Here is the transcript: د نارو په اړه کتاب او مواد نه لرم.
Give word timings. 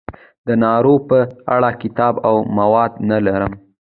د 0.47 0.49
نارو 0.63 0.95
په 1.09 1.19
اړه 1.55 1.69
کتاب 1.81 2.13
او 2.27 2.35
مواد 2.57 2.91
نه 3.09 3.17
لرم. 3.25 3.53